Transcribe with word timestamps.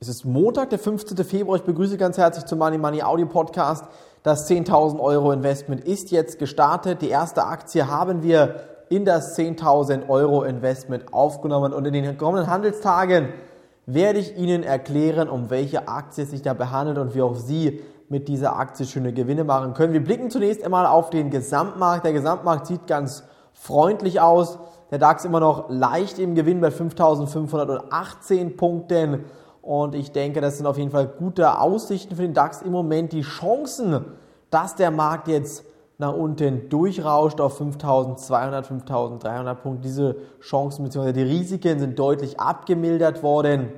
Es 0.00 0.06
ist 0.06 0.24
Montag, 0.24 0.70
der 0.70 0.78
15. 0.78 1.16
Februar. 1.24 1.56
Ich 1.56 1.64
begrüße 1.64 1.96
ganz 1.96 2.18
herzlich 2.18 2.44
zum 2.44 2.60
Money 2.60 2.78
Money 2.78 3.02
Audio 3.02 3.26
Podcast. 3.26 3.84
Das 4.22 4.48
10.000 4.48 5.00
Euro 5.00 5.32
Investment 5.32 5.84
ist 5.84 6.12
jetzt 6.12 6.38
gestartet. 6.38 7.02
Die 7.02 7.08
erste 7.08 7.44
Aktie 7.44 7.88
haben 7.88 8.22
wir 8.22 8.60
in 8.90 9.04
das 9.04 9.36
10.000 9.36 10.08
Euro 10.08 10.44
Investment 10.44 11.12
aufgenommen 11.12 11.72
und 11.72 11.84
in 11.84 11.94
den 11.94 12.16
kommenden 12.16 12.48
Handelstagen 12.48 13.30
werde 13.86 14.20
ich 14.20 14.36
Ihnen 14.36 14.62
erklären, 14.62 15.28
um 15.28 15.50
welche 15.50 15.88
Aktie 15.88 16.22
es 16.22 16.30
sich 16.30 16.42
dabei 16.42 16.66
handelt 16.66 16.98
und 16.98 17.16
wie 17.16 17.22
auch 17.22 17.34
Sie 17.34 17.82
mit 18.08 18.28
dieser 18.28 18.56
Aktie 18.56 18.86
schöne 18.86 19.12
Gewinne 19.12 19.42
machen 19.42 19.74
können. 19.74 19.94
Wir 19.94 20.04
blicken 20.04 20.30
zunächst 20.30 20.62
einmal 20.62 20.86
auf 20.86 21.10
den 21.10 21.30
Gesamtmarkt. 21.30 22.04
Der 22.04 22.12
Gesamtmarkt 22.12 22.68
sieht 22.68 22.86
ganz 22.86 23.24
freundlich 23.52 24.20
aus. 24.20 24.60
Der 24.92 24.98
DAX 25.00 25.24
immer 25.24 25.40
noch 25.40 25.68
leicht 25.68 26.20
im 26.20 26.36
Gewinn 26.36 26.60
bei 26.60 26.68
5.518 26.68 28.56
Punkten. 28.56 29.24
Und 29.68 29.94
ich 29.94 30.12
denke, 30.12 30.40
das 30.40 30.56
sind 30.56 30.66
auf 30.66 30.78
jeden 30.78 30.90
Fall 30.90 31.06
gute 31.06 31.60
Aussichten 31.60 32.16
für 32.16 32.22
den 32.22 32.32
DAX 32.32 32.62
im 32.62 32.72
Moment. 32.72 33.12
Die 33.12 33.20
Chancen, 33.20 34.02
dass 34.48 34.76
der 34.76 34.90
Markt 34.90 35.28
jetzt 35.28 35.62
nach 35.98 36.14
unten 36.14 36.70
durchrauscht 36.70 37.38
auf 37.38 37.58
5200, 37.58 38.66
5300 38.66 39.62
Punkte, 39.62 39.82
diese 39.82 40.16
Chancen 40.40 40.84
bzw. 40.84 41.12
die 41.12 41.22
Risiken 41.22 41.78
sind 41.80 41.98
deutlich 41.98 42.40
abgemildert 42.40 43.22
worden. 43.22 43.68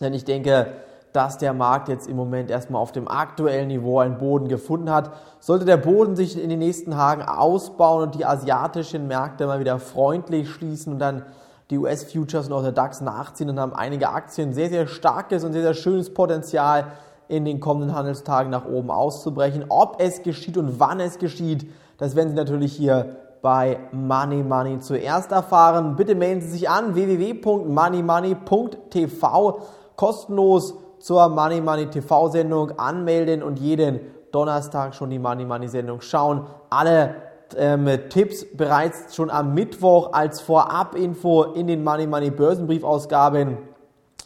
Denn 0.00 0.14
ich 0.14 0.24
denke, 0.24 0.68
dass 1.12 1.38
der 1.38 1.54
Markt 1.54 1.88
jetzt 1.88 2.08
im 2.08 2.14
Moment 2.14 2.48
erstmal 2.48 2.80
auf 2.80 2.92
dem 2.92 3.08
aktuellen 3.08 3.66
Niveau 3.66 3.98
einen 3.98 4.18
Boden 4.18 4.46
gefunden 4.46 4.92
hat. 4.92 5.10
Sollte 5.40 5.64
der 5.64 5.76
Boden 5.76 6.14
sich 6.14 6.40
in 6.40 6.50
den 6.50 6.60
nächsten 6.60 6.92
Tagen 6.92 7.22
ausbauen 7.22 8.04
und 8.04 8.14
die 8.14 8.24
asiatischen 8.24 9.08
Märkte 9.08 9.48
mal 9.48 9.58
wieder 9.58 9.80
freundlich 9.80 10.48
schließen 10.48 10.92
und 10.92 11.00
dann 11.00 11.24
die 11.70 11.78
US-Futures 11.78 12.46
und 12.46 12.52
auch 12.52 12.62
der 12.62 12.70
DAX 12.72 13.00
nachziehen 13.00 13.48
und 13.50 13.58
haben 13.58 13.74
einige 13.74 14.10
Aktien 14.10 14.52
sehr, 14.52 14.68
sehr 14.68 14.86
starkes 14.86 15.42
und 15.44 15.52
sehr, 15.52 15.62
sehr 15.62 15.74
schönes 15.74 16.14
Potenzial 16.14 16.92
in 17.28 17.44
den 17.44 17.58
kommenden 17.60 17.94
Handelstagen 17.94 18.50
nach 18.50 18.66
oben 18.66 18.90
auszubrechen. 18.90 19.66
Ob 19.68 20.00
es 20.00 20.22
geschieht 20.22 20.56
und 20.56 20.78
wann 20.78 21.00
es 21.00 21.18
geschieht, 21.18 21.68
das 21.98 22.14
werden 22.14 22.28
Sie 22.30 22.36
natürlich 22.36 22.72
hier 22.72 23.16
bei 23.42 23.78
Money 23.92 24.42
Money 24.42 24.78
zuerst 24.78 25.32
erfahren. 25.32 25.96
Bitte 25.96 26.14
melden 26.14 26.40
Sie 26.40 26.50
sich 26.50 26.70
an 26.70 26.94
www.moneymoney.tv 26.94 29.60
kostenlos 29.96 30.74
zur 30.98 31.28
Money 31.28 31.60
Money 31.60 31.86
TV 31.86 32.28
Sendung 32.28 32.78
anmelden 32.78 33.42
und 33.42 33.58
jeden 33.58 34.00
Donnerstag 34.32 34.94
schon 34.94 35.10
die 35.10 35.18
Money 35.18 35.44
Money 35.44 35.68
Sendung 35.68 36.00
schauen. 36.00 36.46
Alle 36.70 37.16
ähm, 37.56 37.88
Tipps 38.08 38.46
bereits 38.56 39.14
schon 39.14 39.30
am 39.30 39.54
Mittwoch 39.54 40.12
als 40.12 40.40
Vorab-Info 40.40 41.44
in 41.54 41.66
den 41.66 41.84
Money 41.84 42.06
Money 42.06 42.30
Börsenbriefausgaben. 42.30 43.58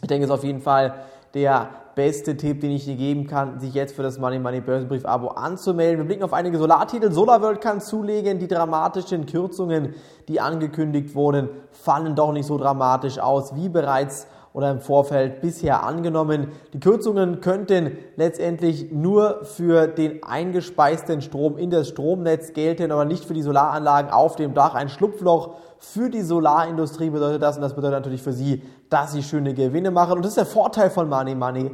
Ich 0.01 0.09
denke, 0.09 0.25
es 0.25 0.31
ist 0.31 0.35
auf 0.35 0.45
jeden 0.45 0.61
Fall 0.61 0.95
der 1.35 1.69
beste 1.95 2.37
Tipp, 2.37 2.61
den 2.61 2.71
ich 2.71 2.85
dir 2.85 2.97
geben 2.97 3.27
kann, 3.27 3.61
sich 3.61 3.75
jetzt 3.75 3.95
für 3.95 4.03
das 4.03 4.19
Money 4.19 4.39
Money 4.39 4.61
Börsenbrief 4.61 5.05
Abo 5.05 5.29
anzumelden. 5.29 5.99
Wir 5.99 6.05
blicken 6.05 6.23
auf 6.23 6.33
einige 6.33 6.57
Solartitel. 6.57 7.13
SolarWorld 7.13 7.61
kann 7.61 7.81
zulegen. 7.81 8.39
Die 8.39 8.49
dramatischen 8.49 9.27
Kürzungen, 9.27 9.95
die 10.29 10.41
angekündigt 10.41 11.15
wurden, 11.15 11.51
fallen 11.73 12.15
doch 12.15 12.33
nicht 12.33 12.47
so 12.47 12.57
dramatisch 12.57 13.19
aus, 13.19 13.55
wie 13.55 13.69
bereits 13.69 14.27
oder 14.53 14.71
im 14.71 14.81
Vorfeld 14.81 15.41
bisher 15.41 15.85
angenommen. 15.85 16.49
Die 16.73 16.81
Kürzungen 16.81 17.41
könnten 17.41 17.97
letztendlich 18.17 18.91
nur 18.91 19.45
für 19.45 19.87
den 19.87 20.23
eingespeisten 20.25 21.23
Strom 21.23 21.57
in 21.57 21.71
das 21.71 21.89
Stromnetz 21.89 22.53
gelten, 22.53 22.91
aber 22.91 23.05
nicht 23.05 23.25
für 23.25 23.35
die 23.35 23.43
Solaranlagen 23.43 24.11
auf 24.11 24.37
dem 24.37 24.55
Dach. 24.55 24.75
Ein 24.75 24.89
Schlupfloch 24.89 25.55
für 25.79 26.11
die 26.11 26.23
Solarindustrie 26.23 27.11
bedeutet 27.11 27.43
das 27.43 27.57
und 27.57 27.63
das 27.63 27.75
bedeutet 27.75 27.99
natürlich 27.99 28.23
für 28.23 28.33
Sie, 28.33 28.63
dass 28.91 29.13
Sie 29.13 29.23
schöne 29.23 29.55
Gewinne 29.55 29.91
machen. 29.91 30.15
Und 30.15 30.23
das 30.23 30.33
ist 30.33 30.39
der 30.39 30.47
Vorteil 30.47 30.91
von 30.91 31.09
Money 31.09 31.35
Money, 31.35 31.71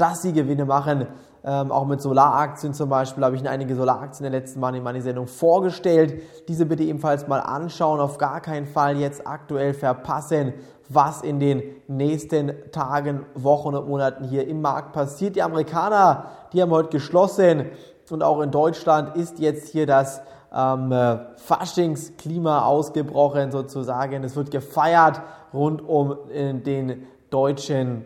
dass 0.00 0.22
Sie 0.22 0.32
Gewinne 0.32 0.64
machen. 0.64 1.06
Ähm, 1.42 1.72
auch 1.72 1.86
mit 1.86 2.02
Solaraktien 2.02 2.74
zum 2.74 2.90
Beispiel 2.90 3.24
habe 3.24 3.34
ich 3.34 3.40
Ihnen 3.40 3.50
einige 3.50 3.74
Solaraktien 3.74 4.26
in 4.26 4.32
der 4.32 4.40
letzten 4.40 4.60
Money 4.60 4.80
Money 4.80 5.00
Sendung 5.00 5.26
vorgestellt. 5.26 6.22
Diese 6.48 6.66
bitte 6.66 6.82
ebenfalls 6.82 7.28
mal 7.28 7.40
anschauen. 7.40 7.98
Auf 8.00 8.18
gar 8.18 8.40
keinen 8.40 8.66
Fall 8.66 8.98
jetzt 8.98 9.26
aktuell 9.26 9.72
verpassen, 9.72 10.52
was 10.88 11.22
in 11.22 11.40
den 11.40 11.62
nächsten 11.88 12.52
Tagen, 12.72 13.24
Wochen 13.34 13.74
und 13.74 13.88
Monaten 13.88 14.24
hier 14.24 14.46
im 14.46 14.60
Markt 14.60 14.92
passiert. 14.92 15.36
Die 15.36 15.42
Amerikaner, 15.42 16.26
die 16.52 16.60
haben 16.60 16.70
heute 16.70 16.90
geschlossen 16.90 17.66
und 18.10 18.22
auch 18.22 18.40
in 18.40 18.50
Deutschland 18.50 19.16
ist 19.16 19.38
jetzt 19.38 19.68
hier 19.68 19.86
das 19.86 20.20
ähm, 20.52 20.92
Faschingsklima 21.36 22.64
ausgebrochen 22.64 23.50
sozusagen. 23.52 24.24
Es 24.24 24.36
wird 24.36 24.50
gefeiert 24.50 25.22
rund 25.54 25.80
um 25.88 26.16
äh, 26.32 26.52
den 26.54 27.06
deutschen 27.30 28.04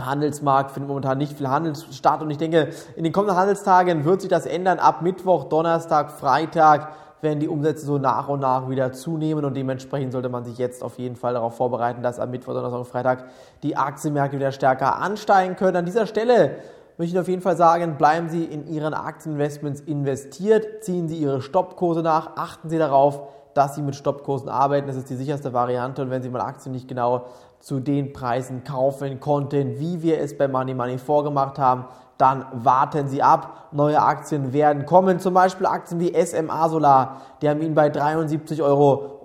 Handelsmarkt 0.00 0.72
findet 0.72 0.88
momentan 0.88 1.18
nicht 1.18 1.36
viel 1.36 1.48
Handel 1.48 1.74
statt 1.92 2.22
und 2.22 2.30
ich 2.30 2.38
denke, 2.38 2.70
in 2.96 3.04
den 3.04 3.12
kommenden 3.12 3.36
Handelstagen 3.36 4.04
wird 4.04 4.20
sich 4.20 4.30
das 4.30 4.46
ändern. 4.46 4.78
Ab 4.78 5.02
Mittwoch, 5.02 5.44
Donnerstag, 5.44 6.10
Freitag 6.10 6.88
werden 7.20 7.38
die 7.38 7.48
Umsätze 7.48 7.86
so 7.86 7.98
nach 7.98 8.28
und 8.28 8.40
nach 8.40 8.68
wieder 8.68 8.92
zunehmen 8.92 9.44
und 9.44 9.56
dementsprechend 9.56 10.12
sollte 10.12 10.28
man 10.28 10.44
sich 10.44 10.58
jetzt 10.58 10.82
auf 10.82 10.98
jeden 10.98 11.14
Fall 11.14 11.34
darauf 11.34 11.56
vorbereiten, 11.56 12.02
dass 12.02 12.18
am 12.18 12.30
Mittwoch, 12.30 12.52
Donnerstag 12.52 12.80
und 12.80 12.88
Freitag 12.88 13.24
die 13.62 13.76
Aktienmärkte 13.76 14.36
wieder 14.38 14.50
stärker 14.50 14.98
ansteigen 14.98 15.54
können. 15.54 15.76
An 15.76 15.84
dieser 15.84 16.06
Stelle 16.06 16.56
möchte 16.98 17.14
ich 17.14 17.20
auf 17.20 17.28
jeden 17.28 17.42
Fall 17.42 17.56
sagen, 17.56 17.96
bleiben 17.96 18.28
Sie 18.28 18.44
in 18.44 18.66
Ihren 18.66 18.92
Aktieninvestments 18.92 19.80
investiert, 19.82 20.82
ziehen 20.82 21.08
Sie 21.08 21.16
Ihre 21.16 21.40
Stoppkurse 21.40 22.02
nach, 22.02 22.36
achten 22.36 22.68
Sie 22.68 22.78
darauf, 22.78 23.22
dass 23.54 23.74
Sie 23.74 23.82
mit 23.82 23.96
Stoppkursen 23.96 24.48
arbeiten. 24.48 24.86
Das 24.86 24.96
ist 24.96 25.10
die 25.10 25.16
sicherste 25.16 25.52
Variante 25.52 26.02
und 26.02 26.10
wenn 26.10 26.22
Sie 26.22 26.28
mal 26.28 26.40
Aktien 26.40 26.72
nicht 26.72 26.88
genau 26.88 27.26
zu 27.60 27.80
den 27.80 28.12
Preisen 28.12 28.64
kaufen 28.64 29.20
konnten, 29.20 29.78
wie 29.78 30.02
wir 30.02 30.20
es 30.20 30.36
bei 30.36 30.48
Money 30.48 30.74
Money 30.74 30.98
vorgemacht 30.98 31.58
haben, 31.58 31.84
dann 32.18 32.44
warten 32.52 33.08
Sie 33.08 33.22
ab. 33.22 33.68
Neue 33.72 34.00
Aktien 34.00 34.52
werden 34.52 34.86
kommen, 34.86 35.18
zum 35.18 35.34
Beispiel 35.34 35.66
Aktien 35.66 35.98
wie 35.98 36.14
SMA 36.24 36.68
Solar, 36.68 37.22
die 37.40 37.48
haben 37.48 37.60
Ihnen 37.62 37.74
bei 37.74 37.88
73,50 37.88 38.62
Euro 38.62 39.20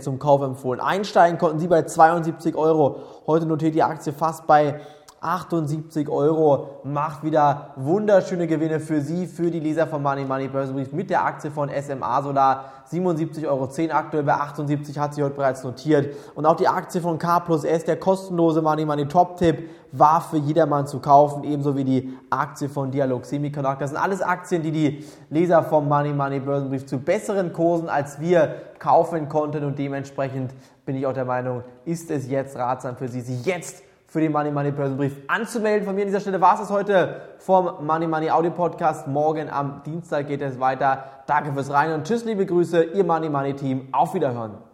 zum 0.00 0.18
Kauf 0.18 0.42
empfohlen. 0.42 0.80
Einsteigen 0.80 1.38
konnten 1.38 1.58
Sie 1.58 1.68
bei 1.68 1.82
72 1.82 2.56
Euro. 2.56 2.96
Heute 3.26 3.46
notiert 3.46 3.74
die 3.74 3.82
Aktie 3.82 4.12
fast 4.12 4.46
bei 4.46 4.80
78 5.20 6.08
Euro, 6.08 6.80
macht 6.84 7.24
wieder 7.24 7.70
wunderschöne 7.76 8.46
Gewinne 8.46 8.80
für 8.80 9.00
Sie, 9.00 9.26
für 9.26 9.50
die 9.50 9.60
Leser 9.60 9.86
von 9.86 10.02
Money 10.02 10.24
Money 10.24 10.48
Börsenbrief 10.48 10.92
mit 10.92 11.10
der 11.10 11.24
Aktie 11.24 11.50
von 11.50 11.70
SMA 11.70 12.22
Solar. 12.22 12.64
77,10 12.90 13.46
Euro, 13.46 13.68
aktuell 13.92 14.22
bei 14.22 14.34
78 14.34 14.98
hat 14.98 15.14
sie 15.14 15.22
heute 15.22 15.34
bereits 15.34 15.62
notiert. 15.62 16.14
Und 16.34 16.46
auch 16.46 16.56
die 16.56 16.68
Aktie 16.68 17.00
von 17.00 17.18
K 17.18 17.40
plus 17.40 17.64
S, 17.64 17.84
der 17.84 17.96
kostenlose 17.96 18.62
Money 18.62 18.86
Money 18.86 19.06
Top-Tipp, 19.06 19.68
war 19.92 20.20
für 20.20 20.38
jedermann 20.38 20.86
zu 20.86 21.00
kaufen, 21.00 21.44
ebenso 21.44 21.76
wie 21.76 21.84
die 21.84 22.18
Aktie 22.30 22.68
von 22.68 22.90
Dialog 22.90 23.24
Semiconductor. 23.24 23.80
Das 23.80 23.90
sind 23.90 23.98
alles 23.98 24.22
Aktien, 24.22 24.62
die 24.62 24.70
die 24.70 25.04
Leser 25.30 25.62
vom 25.62 25.88
Money 25.88 26.12
Money 26.12 26.40
Börsenbrief 26.40 26.86
zu 26.86 26.98
besseren 26.98 27.52
Kursen 27.52 27.88
als 27.88 28.20
wir 28.20 28.54
kaufen 28.78 29.28
konnten 29.28 29.64
und 29.64 29.78
dementsprechend 29.78 30.54
bin 30.86 30.96
ich 30.96 31.06
auch 31.06 31.12
der 31.12 31.24
Meinung, 31.24 31.62
ist 31.84 32.10
es 32.10 32.28
jetzt 32.28 32.56
ratsam 32.56 32.96
für 32.96 33.08
Sie, 33.08 33.20
sie 33.20 33.40
jetzt 33.42 33.82
für 34.08 34.20
den 34.20 34.32
Money 34.32 34.50
Money 34.50 34.72
Börsenbrief 34.72 35.16
anzumelden. 35.28 35.84
Von 35.86 35.94
mir 35.94 36.00
an 36.00 36.08
dieser 36.08 36.20
Stelle 36.20 36.40
war 36.40 36.54
es 36.54 36.60
das 36.60 36.70
heute 36.70 37.20
vom 37.38 37.86
Money 37.86 38.06
Money 38.06 38.30
Audio 38.30 38.50
Podcast. 38.50 39.06
Morgen 39.06 39.50
am 39.50 39.82
Dienstag 39.84 40.26
geht 40.26 40.40
es 40.40 40.58
weiter. 40.58 41.04
Danke 41.26 41.52
fürs 41.52 41.70
Rein 41.70 41.92
und 41.92 42.06
tschüss, 42.06 42.24
liebe 42.24 42.46
Grüße, 42.46 42.82
Ihr 42.84 43.04
Money 43.04 43.28
Money 43.28 43.54
Team. 43.54 43.88
Auf 43.92 44.14
Wiederhören. 44.14 44.67